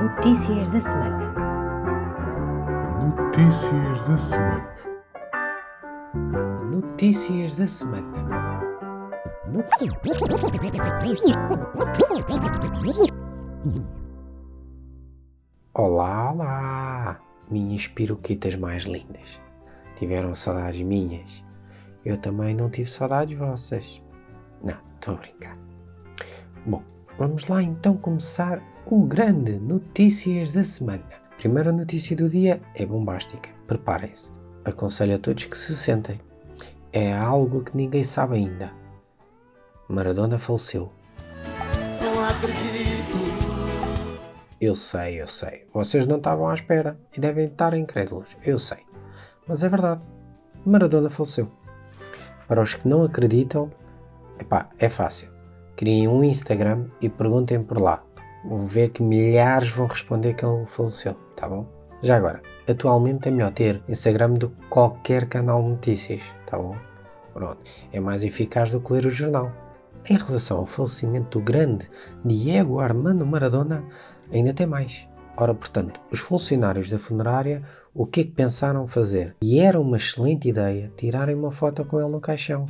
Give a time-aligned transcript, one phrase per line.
[0.00, 1.34] Notícias da semana.
[3.02, 4.74] Notícias da semana.
[6.72, 8.62] Notícias da semana.
[15.74, 17.20] Olá, olá,
[17.50, 19.42] minhas piroquitas mais lindas.
[19.96, 21.44] Tiveram saudades minhas?
[22.06, 24.02] Eu também não tive saudades vossas.
[24.62, 25.58] Não, estou a brincar.
[26.64, 26.82] Bom,
[27.18, 31.04] vamos lá então começar o grande Notícias da Semana.
[31.30, 33.48] A primeira notícia do dia é bombástica.
[33.68, 34.32] Preparem-se.
[34.64, 36.20] Aconselho a todos que se sentem.
[36.92, 38.72] É algo que ninguém sabe ainda.
[39.88, 40.90] Maradona faleceu.
[42.02, 43.12] Não acredito.
[44.60, 45.68] Eu sei, eu sei.
[45.72, 48.36] Vocês não estavam à espera e devem estar incrédulos.
[48.44, 48.78] Eu sei.
[49.46, 50.02] Mas é verdade.
[50.66, 51.48] Maradona faleceu.
[52.48, 53.70] Para os que não acreditam,
[54.40, 55.30] epá, é fácil.
[55.76, 58.04] Criem um Instagram e perguntem por lá.
[58.44, 61.66] Vão ver que milhares vão responder que ele faleceu, tá bom?
[62.02, 66.74] Já agora, atualmente é melhor ter Instagram do que qualquer canal de notícias, tá bom?
[67.34, 67.58] Pronto,
[67.92, 69.52] é mais eficaz do que ler o jornal.
[70.08, 71.88] Em relação ao falecimento do grande
[72.24, 73.84] Diego Armando Maradona,
[74.32, 75.06] ainda tem mais.
[75.36, 79.36] Ora, portanto, os funcionários da funerária o que é que pensaram fazer?
[79.42, 82.66] E era uma excelente ideia tirarem uma foto com ele no caixão.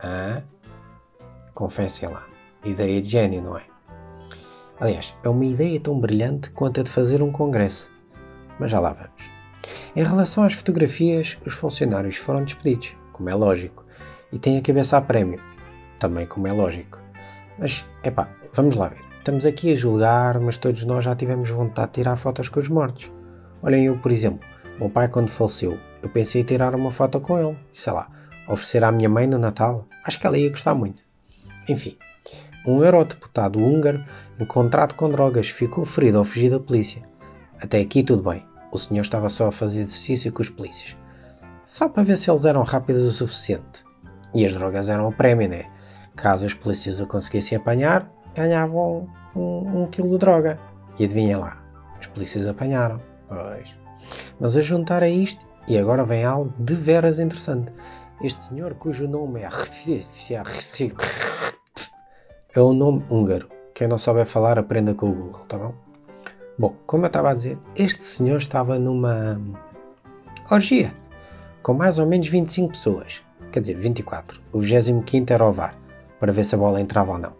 [0.00, 0.42] Ah?
[1.52, 2.26] Confessem lá.
[2.64, 3.71] Ideia de gênio, não é?
[4.82, 7.88] Aliás, é uma ideia tão brilhante quanto a de fazer um congresso.
[8.58, 9.30] Mas já lá vamos.
[9.94, 13.86] Em relação às fotografias, os funcionários foram despedidos, como é lógico,
[14.32, 15.40] e têm a cabeça a prémio,
[16.00, 16.98] também como é lógico.
[17.60, 19.04] Mas, epá, vamos lá ver.
[19.18, 22.68] Estamos aqui a julgar, mas todos nós já tivemos vontade de tirar fotos com os
[22.68, 23.12] mortos.
[23.62, 24.44] Olhem, eu, por exemplo,
[24.80, 28.10] meu pai quando faleceu, eu pensei em tirar uma foto com ele, sei lá,
[28.48, 29.86] oferecer à minha mãe no Natal.
[30.04, 31.04] Acho que ela ia gostar muito.
[31.68, 31.96] Enfim,
[32.66, 34.04] um eurodeputado húngaro
[34.42, 37.02] encontrado com drogas ficou ferido ao fugir da polícia.
[37.60, 38.44] Até aqui tudo bem.
[38.72, 40.96] O senhor estava só a fazer exercício com os polícias.
[41.64, 43.84] Só para ver se eles eram rápidos o suficiente.
[44.34, 45.70] E as drogas eram o prémio, né?
[46.16, 50.58] Caso os polícias o conseguissem apanhar, ganhavam um, um, um quilo de droga.
[50.98, 51.62] E adivinha lá,
[52.00, 53.00] os polícias apanharam.
[53.28, 53.76] Pois.
[54.40, 57.72] Mas a juntar a isto, e agora vem algo de veras interessante.
[58.22, 59.48] Este senhor, cujo nome é.
[62.54, 63.48] É um nome húngaro.
[63.82, 65.74] Quem não souber falar, aprenda com o Google, tá bom?
[66.56, 69.42] Bom, como eu estava a dizer, este senhor estava numa
[70.48, 70.94] orgia
[71.64, 73.24] com mais ou menos 25 pessoas.
[73.50, 74.40] Quer dizer, 24.
[74.52, 75.76] O 25 era o VAR,
[76.20, 77.32] para ver se a bola entrava ou não.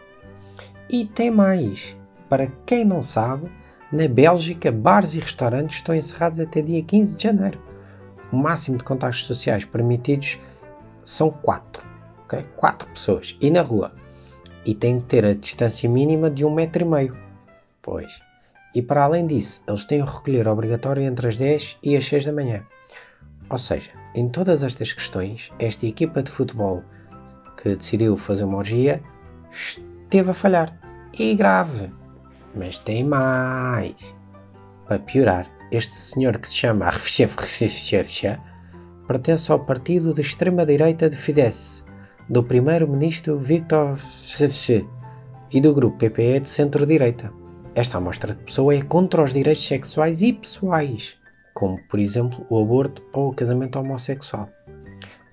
[0.91, 1.97] E tem mais.
[2.29, 3.49] Para quem não sabe,
[3.93, 7.63] na Bélgica, bares e restaurantes estão encerrados até dia 15 de janeiro.
[8.33, 10.41] O máximo de contactos sociais permitidos
[11.05, 11.87] são 4.
[12.25, 12.43] Okay?
[12.57, 13.39] 4 pessoas.
[13.41, 14.02] E na rua?
[14.65, 17.17] E tem que ter a distância mínima de um metro e meio.
[17.81, 18.21] Pois.
[18.75, 22.27] E para além disso, eles têm o recolher obrigatório entre as 10 e as 6
[22.27, 22.65] da manhã.
[23.51, 26.83] Ou seja, em todas estas questões, esta equipa de futebol
[27.57, 29.03] que decidiu fazer uma orgia
[29.53, 30.79] esteve a falhar.
[31.19, 31.93] E grave.
[32.55, 34.17] Mas tem mais.
[34.87, 36.91] Para piorar, este senhor que se chama
[39.07, 41.82] pertence ao partido de extrema-direita de Fidesz,
[42.29, 44.89] do primeiro-ministro Viktor Sese
[45.53, 47.33] e do grupo PPE de centro-direita.
[47.75, 51.19] Esta amostra de pessoa é contra os direitos sexuais e pessoais,
[51.55, 54.49] como por exemplo o aborto ou o casamento homossexual.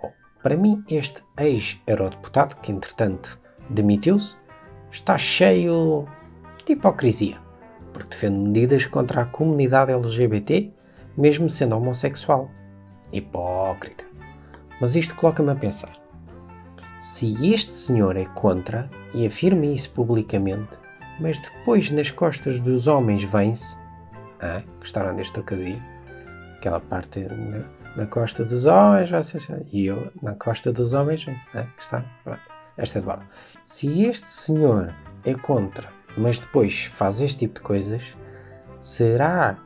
[0.02, 0.12] Bom,
[0.42, 3.40] para mim, este ex-eurodeputado, que entretanto
[3.70, 4.38] demitiu-se,
[4.92, 6.08] está cheio
[6.66, 7.38] de hipocrisia,
[7.94, 10.74] porque defende medidas contra a comunidade LGBT,
[11.18, 12.50] mesmo sendo homossexual.
[13.12, 14.06] Hipócrita.
[14.80, 16.09] Mas isto coloca-me a pensar.
[17.00, 20.78] Se este senhor é contra e afirma isso publicamente,
[21.22, 23.78] mas depois nas costas dos homens vem-se.
[24.42, 25.82] Ah, gostaram deste trocadilho?
[26.58, 29.10] Aquela parte na, na costa dos homens,
[29.72, 32.04] e eu na costa dos homens, ah, está?
[32.26, 32.42] Pronto.
[32.76, 33.30] Esta é de bola.
[33.64, 34.94] Se este senhor
[35.24, 35.88] é contra,
[36.18, 38.18] mas depois faz este tipo de coisas,
[38.82, 39.58] será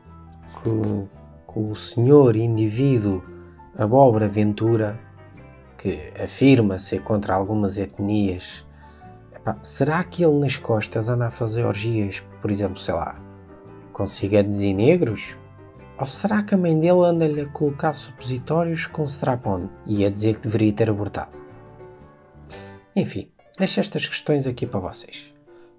[0.61, 0.69] que,
[1.51, 3.23] que o senhor indivíduo
[3.75, 4.99] abóbora Ventura,
[5.83, 8.65] que afirma ser contra algumas etnias,
[9.35, 13.19] epá, será que ele nas costas anda a fazer orgias, por exemplo, sei lá,
[13.91, 15.37] com ciganos e negros?
[15.99, 20.35] Ou será que a mãe dele anda-lhe a colocar supositórios com strap-on e a dizer
[20.35, 21.43] que deveria ter abortado?
[22.95, 23.29] Enfim,
[23.59, 25.33] deixo estas questões aqui para vocês.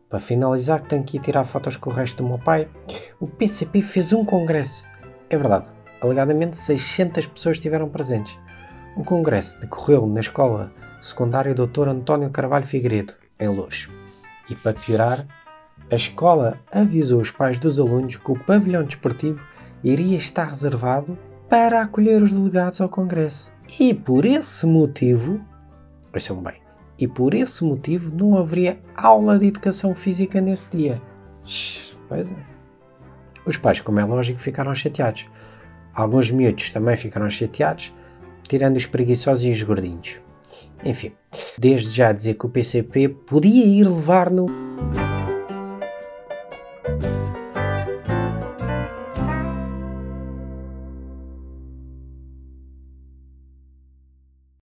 [0.07, 2.69] Para finalizar, que tenho que ir tirar fotos com o resto do meu pai,
[3.19, 4.87] o PCP fez um congresso.
[5.31, 5.67] É verdade,
[6.03, 8.39] alegadamente 600 pessoas estiveram presentes.
[8.97, 11.89] O congresso decorreu na escola secundária Dr.
[11.89, 13.89] António Carvalho Figueiredo, em Lourdes.
[14.49, 15.27] E para piorar,
[15.91, 19.45] A escola avisou os pais dos alunos que o pavilhão desportivo
[19.83, 21.19] iria estar reservado
[21.49, 23.53] para acolher os delegados ao Congresso.
[23.79, 25.41] E por esse motivo,
[26.13, 26.61] ouçam bem,
[26.99, 31.03] e por esse motivo não haveria aula de educação física nesse dia.
[32.09, 32.47] Pois é.
[33.45, 35.29] Os pais, como é lógico, ficaram chateados.
[35.95, 37.93] Alguns miúdos também ficaram chateados,
[38.49, 40.21] tirando os preguiçosos e os gordinhos.
[40.85, 41.13] Enfim,
[41.59, 44.47] desde já dizer que o PCP podia ir levar no